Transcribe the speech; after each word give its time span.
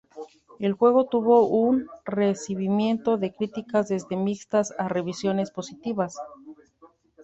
El 0.57 0.73
juego 0.73 1.05
tuvo 1.05 1.45
un 1.45 1.85
recibimiento 2.05 3.17
de 3.17 3.33
critica 3.35 3.83
desde 3.83 4.15
mixtas 4.15 4.73
a 4.79 4.87
revisiones 4.87 5.51
positivas. 5.51 6.17